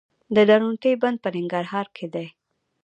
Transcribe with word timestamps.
د 0.35 0.37
درونټې 0.49 0.93
بند 1.01 1.17
په 1.23 1.29
ننګرهار 1.35 1.87
کې 1.95 2.07
دی 2.13 2.27